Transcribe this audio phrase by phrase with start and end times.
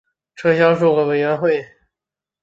[0.35, 1.63] 撤销数个委员会。